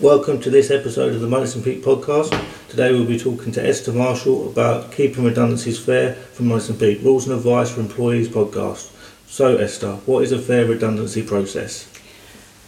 Welcome 0.00 0.40
to 0.40 0.50
this 0.50 0.72
episode 0.72 1.14
of 1.14 1.20
the 1.20 1.28
and 1.54 1.62
Peake 1.62 1.84
podcast. 1.84 2.28
Today 2.68 2.90
we'll 2.90 3.06
be 3.06 3.16
talking 3.16 3.52
to 3.52 3.64
Esther 3.64 3.92
Marshall 3.92 4.48
about 4.50 4.90
keeping 4.90 5.22
redundancies 5.22 5.78
fair 5.78 6.14
from 6.14 6.50
and 6.50 6.76
Peake 6.80 7.00
Rules 7.04 7.28
and 7.28 7.36
Advice 7.36 7.70
for 7.70 7.80
Employees 7.80 8.28
podcast. 8.28 8.90
So, 9.28 9.56
Esther, 9.56 9.92
what 10.04 10.24
is 10.24 10.32
a 10.32 10.38
fair 10.40 10.64
redundancy 10.66 11.22
process? 11.22 11.88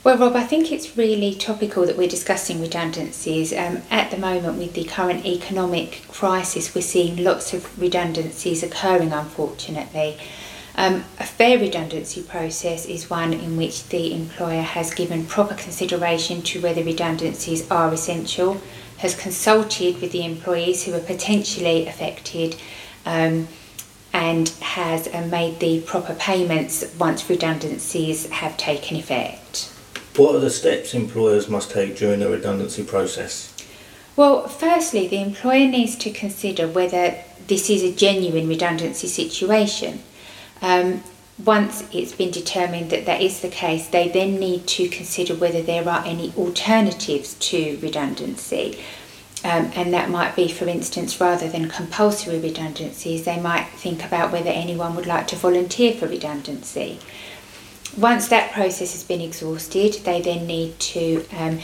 Well, 0.04 0.18
Rob, 0.18 0.36
I 0.36 0.44
think 0.44 0.70
it's 0.70 0.96
really 0.96 1.34
topical 1.34 1.84
that 1.86 1.96
we're 1.96 2.06
discussing 2.06 2.60
redundancies. 2.60 3.52
Um, 3.52 3.82
at 3.90 4.12
the 4.12 4.18
moment, 4.18 4.58
with 4.58 4.74
the 4.74 4.84
current 4.84 5.26
economic 5.26 6.04
crisis, 6.06 6.76
we're 6.76 6.82
seeing 6.82 7.24
lots 7.24 7.52
of 7.52 7.76
redundancies 7.76 8.62
occurring, 8.62 9.10
unfortunately. 9.10 10.16
Um, 10.78 11.04
a 11.18 11.24
fair 11.24 11.58
redundancy 11.58 12.22
process 12.22 12.84
is 12.84 13.08
one 13.08 13.32
in 13.32 13.56
which 13.56 13.88
the 13.88 14.14
employer 14.14 14.60
has 14.60 14.92
given 14.92 15.24
proper 15.24 15.54
consideration 15.54 16.42
to 16.42 16.60
whether 16.60 16.84
redundancies 16.84 17.70
are 17.70 17.92
essential, 17.92 18.60
has 18.98 19.14
consulted 19.14 20.02
with 20.02 20.12
the 20.12 20.24
employees 20.24 20.84
who 20.84 20.92
are 20.92 21.00
potentially 21.00 21.86
affected, 21.86 22.56
um, 23.06 23.48
and 24.12 24.50
has 24.60 25.08
uh, 25.08 25.26
made 25.30 25.60
the 25.60 25.80
proper 25.80 26.14
payments 26.14 26.84
once 26.98 27.28
redundancies 27.28 28.28
have 28.28 28.56
taken 28.58 28.98
effect. 28.98 29.72
What 30.16 30.34
are 30.34 30.40
the 30.40 30.50
steps 30.50 30.94
employers 30.94 31.48
must 31.48 31.70
take 31.70 31.96
during 31.96 32.20
the 32.20 32.28
redundancy 32.28 32.82
process? 32.82 33.52
Well, 34.14 34.48
firstly, 34.48 35.08
the 35.08 35.20
employer 35.20 35.68
needs 35.68 35.96
to 35.96 36.10
consider 36.10 36.66
whether 36.66 37.22
this 37.46 37.68
is 37.68 37.82
a 37.82 37.94
genuine 37.94 38.48
redundancy 38.48 39.08
situation. 39.08 40.02
Um, 40.62 41.02
once 41.44 41.86
it's 41.92 42.12
been 42.12 42.30
determined 42.30 42.90
that 42.90 43.04
that 43.04 43.20
is 43.20 43.40
the 43.40 43.48
case, 43.48 43.88
they 43.88 44.08
then 44.08 44.38
need 44.40 44.66
to 44.66 44.88
consider 44.88 45.34
whether 45.34 45.60
there 45.60 45.86
are 45.86 46.02
any 46.06 46.32
alternatives 46.36 47.34
to 47.34 47.78
redundancy. 47.82 48.78
Um, 49.44 49.70
and 49.76 49.92
that 49.92 50.08
might 50.08 50.34
be, 50.34 50.48
for 50.48 50.66
instance, 50.66 51.20
rather 51.20 51.48
than 51.48 51.68
compulsory 51.68 52.40
redundancies, 52.40 53.26
they 53.26 53.38
might 53.38 53.66
think 53.76 54.02
about 54.02 54.32
whether 54.32 54.48
anyone 54.48 54.96
would 54.96 55.06
like 55.06 55.26
to 55.28 55.36
volunteer 55.36 55.92
for 55.92 56.08
redundancy. 56.08 56.98
Once 57.96 58.28
that 58.28 58.52
process 58.52 58.92
has 58.92 59.04
been 59.04 59.20
exhausted, 59.20 59.92
they 60.04 60.22
then 60.22 60.46
need 60.46 60.78
to 60.80 61.24
um, 61.36 61.60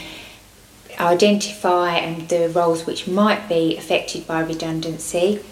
identify 0.99 2.13
the 2.19 2.49
roles 2.49 2.85
which 2.85 3.07
might 3.07 3.49
be 3.49 3.75
affected 3.75 4.27
by 4.27 4.39
redundancy 4.39 5.43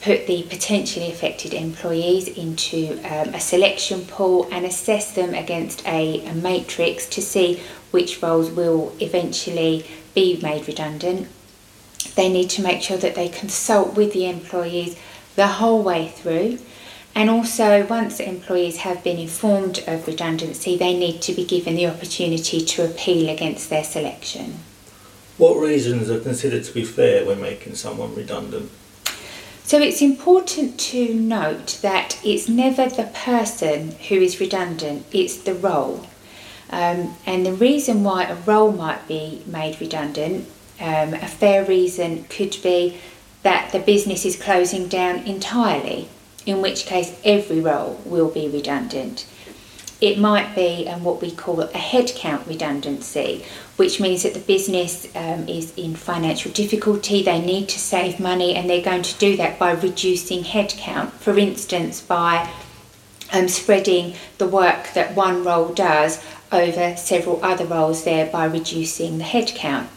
put 0.00 0.26
the 0.26 0.44
potentially 0.44 1.10
affected 1.10 1.52
employees 1.52 2.28
into 2.28 2.92
um, 3.04 3.34
a 3.34 3.40
selection 3.40 4.04
pool 4.06 4.48
and 4.52 4.64
assess 4.64 5.12
them 5.12 5.34
against 5.34 5.84
a, 5.86 6.24
a 6.24 6.34
matrix 6.34 7.06
to 7.06 7.20
see 7.20 7.60
which 7.90 8.22
roles 8.22 8.50
will 8.50 8.94
eventually 9.00 9.84
be 10.14 10.38
made 10.40 10.66
redundant. 10.68 11.28
They 12.14 12.28
need 12.28 12.50
to 12.50 12.62
make 12.62 12.82
sure 12.82 12.96
that 12.98 13.14
they 13.14 13.28
consult 13.28 13.94
with 13.94 14.12
the 14.12 14.28
employees 14.28 14.96
the 15.36 15.46
whole 15.46 15.82
way 15.82 16.08
through. 16.08 16.58
And 17.14 17.28
also, 17.28 17.84
once 17.86 18.20
employees 18.20 18.78
have 18.78 19.02
been 19.02 19.18
informed 19.18 19.82
of 19.88 20.06
redundancy, 20.06 20.76
they 20.76 20.96
need 20.96 21.20
to 21.22 21.32
be 21.32 21.44
given 21.44 21.74
the 21.74 21.86
opportunity 21.86 22.64
to 22.64 22.84
appeal 22.84 23.28
against 23.28 23.70
their 23.70 23.82
selection. 23.82 24.60
What 25.36 25.54
reasons 25.54 26.10
are 26.10 26.20
considered 26.20 26.64
to 26.64 26.72
be 26.72 26.84
fair 26.84 27.24
when 27.24 27.40
making 27.40 27.74
someone 27.74 28.14
redundant? 28.14 28.70
So 29.68 29.78
it's 29.82 30.00
important 30.00 30.80
to 30.80 31.12
note 31.12 31.80
that 31.82 32.18
it's 32.24 32.48
never 32.48 32.88
the 32.88 33.10
person 33.12 33.90
who 34.08 34.14
is 34.14 34.40
redundant, 34.40 35.04
it's 35.12 35.36
the 35.36 35.52
role. 35.52 36.06
Um, 36.70 37.18
and 37.26 37.44
the 37.44 37.52
reason 37.52 38.02
why 38.02 38.24
a 38.24 38.34
role 38.34 38.72
might 38.72 39.06
be 39.06 39.42
made 39.44 39.78
redundant, 39.78 40.48
um, 40.80 41.12
a 41.12 41.28
fair 41.28 41.66
reason 41.66 42.24
could 42.30 42.56
be 42.62 42.96
that 43.42 43.70
the 43.70 43.78
business 43.78 44.24
is 44.24 44.42
closing 44.42 44.88
down 44.88 45.18
entirely, 45.26 46.08
in 46.46 46.62
which 46.62 46.86
case 46.86 47.20
every 47.22 47.60
role 47.60 48.00
will 48.06 48.30
be 48.30 48.48
redundant. 48.48 49.26
It 50.00 50.18
might 50.18 50.54
be 50.54 50.86
um, 50.88 51.02
what 51.02 51.20
we 51.20 51.32
call 51.32 51.60
a 51.60 51.68
headcount 51.68 52.46
redundancy, 52.46 53.44
which 53.76 54.00
means 54.00 54.22
that 54.22 54.34
the 54.34 54.40
business 54.40 55.08
um, 55.16 55.48
is 55.48 55.74
in 55.76 55.96
financial 55.96 56.52
difficulty, 56.52 57.22
they 57.22 57.40
need 57.40 57.68
to 57.70 57.80
save 57.80 58.20
money, 58.20 58.54
and 58.54 58.70
they're 58.70 58.82
going 58.82 59.02
to 59.02 59.18
do 59.18 59.36
that 59.36 59.58
by 59.58 59.72
reducing 59.72 60.44
headcount. 60.44 61.10
For 61.10 61.36
instance, 61.36 62.00
by 62.00 62.48
um, 63.32 63.48
spreading 63.48 64.14
the 64.38 64.46
work 64.46 64.92
that 64.94 65.16
one 65.16 65.42
role 65.44 65.74
does 65.74 66.24
over 66.52 66.96
several 66.96 67.44
other 67.44 67.64
roles, 67.64 68.04
thereby 68.04 68.44
reducing 68.44 69.18
the 69.18 69.24
headcount. 69.24 69.88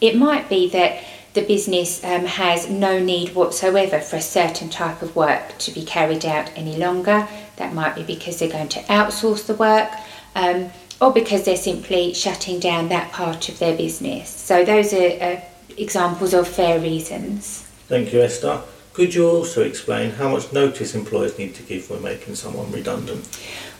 It 0.00 0.16
might 0.16 0.48
be 0.48 0.68
that 0.70 1.02
the 1.36 1.42
business 1.42 2.02
um, 2.02 2.24
has 2.24 2.68
no 2.68 2.98
need 2.98 3.34
whatsoever 3.34 4.00
for 4.00 4.16
a 4.16 4.20
certain 4.20 4.68
type 4.68 5.02
of 5.02 5.14
work 5.14 5.56
to 5.58 5.70
be 5.70 5.84
carried 5.84 6.24
out 6.24 6.50
any 6.56 6.76
longer. 6.76 7.28
That 7.56 7.74
might 7.74 7.94
be 7.94 8.02
because 8.02 8.38
they're 8.38 8.50
going 8.50 8.70
to 8.70 8.80
outsource 8.84 9.46
the 9.46 9.54
work 9.54 9.90
um, 10.34 10.70
or 11.00 11.12
because 11.12 11.44
they're 11.44 11.56
simply 11.56 12.14
shutting 12.14 12.58
down 12.58 12.88
that 12.88 13.12
part 13.12 13.50
of 13.50 13.58
their 13.58 13.76
business. 13.76 14.30
So, 14.30 14.64
those 14.64 14.94
are 14.94 15.22
uh, 15.22 15.40
examples 15.76 16.32
of 16.32 16.48
fair 16.48 16.80
reasons. 16.80 17.60
Thank 17.86 18.14
you, 18.14 18.22
Esther. 18.22 18.62
Could 18.96 19.14
you 19.14 19.28
also 19.28 19.60
explain 19.60 20.12
how 20.12 20.30
much 20.30 20.54
notice 20.54 20.94
employers 20.94 21.36
need 21.36 21.54
to 21.56 21.62
give 21.62 21.90
when 21.90 22.02
making 22.02 22.34
someone 22.34 22.72
redundant? 22.72 23.28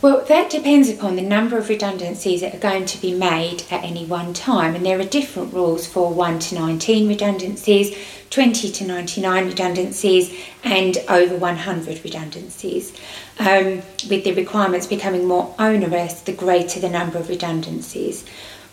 Well, 0.03 0.22
that 0.27 0.50
depends 0.50 0.91
upon 0.91 1.16
the 1.16 1.22
number 1.22 1.56
of 1.56 1.71
redundancies 1.71 2.43
that 2.43 2.54
are 2.54 2.59
going 2.59 2.84
to 2.84 3.00
be 3.00 3.15
made 3.15 3.62
at 3.71 3.82
any 3.82 4.05
one 4.05 4.34
time, 4.34 4.75
and 4.75 4.84
there 4.84 5.00
are 5.00 5.05
different 5.05 5.55
rules 5.55 5.87
for 5.87 6.12
1 6.12 6.38
to 6.41 6.56
19 6.56 7.09
redundancies, 7.09 7.97
20 8.28 8.71
to 8.72 8.87
99 8.87 9.47
redundancies, 9.47 10.38
and 10.62 10.99
over 11.09 11.34
100 11.34 12.05
redundancies. 12.05 12.94
Um, 13.38 13.81
with 14.10 14.22
the 14.25 14.34
requirements 14.34 14.87
becoming 14.87 15.26
more 15.26 15.55
onerous 15.59 16.21
the 16.21 16.34
greater 16.34 16.78
the 16.78 16.91
number 16.91 17.16
of 17.16 17.31
redundancies. 17.31 18.26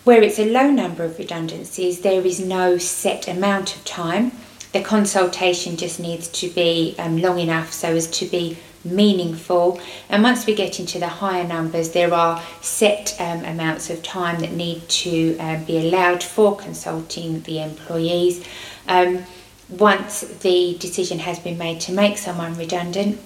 Where 0.04 0.22
it's 0.22 0.38
a 0.38 0.52
low 0.52 0.70
number 0.70 1.04
of 1.04 1.18
redundancies, 1.18 2.02
there 2.02 2.26
is 2.26 2.38
no 2.38 2.76
set 2.76 3.28
amount 3.28 3.74
of 3.76 3.84
time 3.86 4.32
the 4.74 4.82
consultation 4.82 5.76
just 5.76 6.00
needs 6.00 6.26
to 6.26 6.48
be 6.50 6.96
um, 6.98 7.16
long 7.16 7.38
enough 7.38 7.72
so 7.72 7.94
as 7.94 8.08
to 8.08 8.26
be 8.26 8.58
meaningful. 8.84 9.80
And 10.08 10.20
once 10.20 10.46
we 10.46 10.54
get 10.56 10.80
into 10.80 10.98
the 10.98 11.06
higher 11.06 11.46
numbers, 11.46 11.92
there 11.92 12.12
are 12.12 12.42
set 12.60 13.14
um, 13.20 13.44
amounts 13.44 13.88
of 13.88 14.02
time 14.02 14.40
that 14.40 14.50
need 14.50 14.86
to 14.88 15.38
um, 15.38 15.62
be 15.62 15.78
allowed 15.78 16.24
for 16.24 16.56
consulting 16.56 17.40
the 17.42 17.62
employees. 17.62 18.44
Um, 18.88 19.22
once 19.68 20.22
the 20.22 20.76
decision 20.80 21.20
has 21.20 21.38
been 21.38 21.56
made 21.56 21.80
to 21.82 21.92
make 21.92 22.18
someone 22.18 22.58
redundant, 22.58 23.20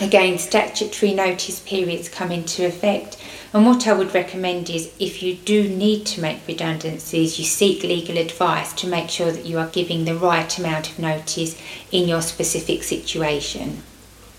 again, 0.00 0.38
statutory 0.38 1.14
notice 1.14 1.60
periods 1.60 2.08
come 2.08 2.30
into 2.30 2.66
effect. 2.66 3.16
And 3.52 3.64
what 3.64 3.86
I 3.86 3.92
would 3.92 4.12
recommend 4.12 4.68
is 4.68 4.92
if 4.98 5.22
you 5.22 5.34
do 5.34 5.68
need 5.68 6.04
to 6.06 6.20
make 6.20 6.46
redundancies, 6.46 7.38
you 7.38 7.44
seek 7.44 7.82
legal 7.82 8.18
advice 8.18 8.72
to 8.74 8.86
make 8.86 9.08
sure 9.08 9.32
that 9.32 9.46
you 9.46 9.58
are 9.58 9.68
giving 9.68 10.04
the 10.04 10.14
right 10.14 10.58
amount 10.58 10.90
of 10.90 10.98
notice 10.98 11.60
in 11.90 12.08
your 12.08 12.22
specific 12.22 12.82
situation. 12.82 13.82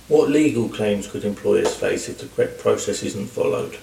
What 0.08 0.30
legal 0.30 0.70
claims 0.70 1.08
could 1.08 1.26
employers 1.26 1.76
face 1.76 2.08
if 2.08 2.20
the 2.20 2.28
correct 2.28 2.60
process 2.60 3.04
isn't 3.04 3.28
followed? 3.28 3.78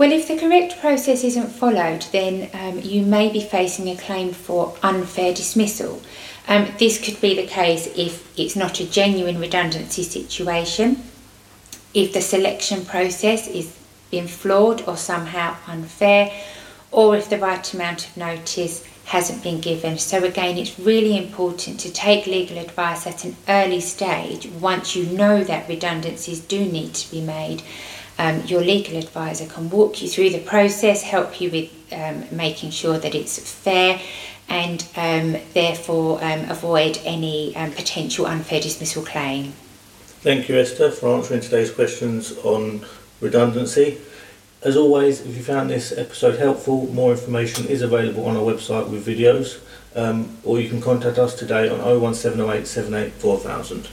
Well, 0.00 0.12
if 0.12 0.28
the 0.28 0.38
correct 0.38 0.80
process 0.80 1.24
isn't 1.24 1.48
followed, 1.48 2.06
then 2.10 2.48
um, 2.54 2.80
you 2.80 3.02
may 3.04 3.30
be 3.30 3.42
facing 3.42 3.88
a 3.88 3.96
claim 3.96 4.32
for 4.32 4.74
unfair 4.82 5.34
dismissal. 5.34 6.00
Um, 6.50 6.66
this 6.78 7.00
could 7.00 7.20
be 7.20 7.36
the 7.36 7.46
case 7.46 7.86
if 7.96 8.36
it's 8.36 8.56
not 8.56 8.80
a 8.80 8.90
genuine 8.90 9.38
redundancy 9.38 10.02
situation, 10.02 11.00
if 11.94 12.12
the 12.12 12.20
selection 12.20 12.84
process 12.84 13.46
is 13.46 13.78
been 14.10 14.26
flawed 14.26 14.82
or 14.88 14.96
somehow 14.96 15.56
unfair, 15.68 16.32
or 16.90 17.16
if 17.16 17.30
the 17.30 17.38
right 17.38 17.72
amount 17.72 18.08
of 18.08 18.16
notice 18.16 18.84
hasn't 19.04 19.44
been 19.44 19.60
given. 19.60 19.96
So, 19.98 20.24
again, 20.24 20.58
it's 20.58 20.76
really 20.76 21.16
important 21.16 21.78
to 21.80 21.92
take 21.92 22.26
legal 22.26 22.58
advice 22.58 23.06
at 23.06 23.24
an 23.24 23.36
early 23.48 23.80
stage 23.80 24.48
once 24.48 24.96
you 24.96 25.06
know 25.06 25.44
that 25.44 25.68
redundancies 25.68 26.40
do 26.40 26.64
need 26.64 26.94
to 26.94 27.10
be 27.12 27.20
made. 27.20 27.62
Um, 28.18 28.42
your 28.44 28.60
legal 28.60 28.96
advisor 28.96 29.46
can 29.46 29.70
walk 29.70 30.02
you 30.02 30.08
through 30.08 30.30
the 30.30 30.40
process, 30.40 31.02
help 31.02 31.40
you 31.40 31.50
with 31.50 31.92
um, 31.92 32.24
making 32.36 32.70
sure 32.70 32.98
that 32.98 33.14
it's 33.14 33.38
fair, 33.38 34.00
and 34.48 34.86
um, 34.96 35.36
therefore 35.54 36.22
um, 36.22 36.50
avoid 36.50 36.98
any 37.04 37.54
um, 37.56 37.70
potential 37.70 38.26
unfair 38.26 38.60
dismissal 38.60 39.04
claim. 39.04 39.52
Thank 40.22 40.48
you, 40.48 40.58
Esther, 40.58 40.90
for 40.90 41.16
answering 41.16 41.40
today's 41.40 41.70
questions 41.70 42.36
on 42.38 42.84
redundancy. 43.20 43.98
As 44.62 44.76
always, 44.76 45.22
if 45.22 45.34
you 45.34 45.42
found 45.42 45.70
this 45.70 45.96
episode 45.96 46.38
helpful, 46.38 46.86
more 46.88 47.12
information 47.12 47.66
is 47.66 47.80
available 47.80 48.26
on 48.26 48.36
our 48.36 48.42
website 48.42 48.90
with 48.90 49.06
videos, 49.06 49.60
um, 49.96 50.36
or 50.44 50.60
you 50.60 50.68
can 50.68 50.82
contact 50.82 51.18
us 51.18 51.34
today 51.34 51.70
on 51.70 51.78
01708 51.78 52.66
78 52.66 53.12
4000. 53.14 53.88